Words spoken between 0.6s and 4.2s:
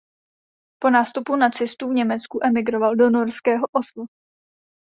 Po nástupu nacistů v Německu emigroval do norského Osla.